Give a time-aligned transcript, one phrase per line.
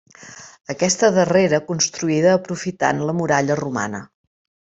[0.73, 4.01] Aquesta darrera construïda aprofitant la muralla romana.